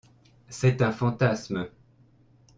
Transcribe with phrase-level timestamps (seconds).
[0.49, 1.69] C’est un fantasme.